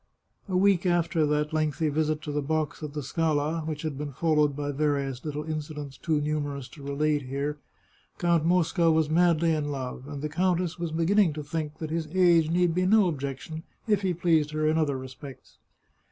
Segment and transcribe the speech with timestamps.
[0.49, 4.13] A week after that lengthy visit to the box at the Scala, which had been
[4.13, 7.59] followed by various little incidents too nu merous to relate here.
[8.17, 12.07] Count Mosca was madly in love, and the countess was beginning to think that his
[12.15, 15.59] age need be no objection if he pleased her in other respects.